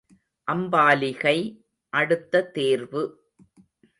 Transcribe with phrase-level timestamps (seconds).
[0.47, 1.35] அம்பாலிகை
[1.93, 3.03] அடுத்த தேர்வு.